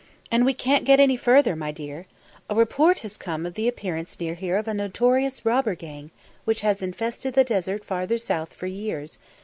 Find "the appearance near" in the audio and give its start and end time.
3.53-4.33